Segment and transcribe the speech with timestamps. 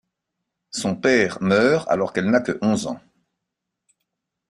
[0.71, 2.99] Son père meurt alors qu'elle n'a que onze ans.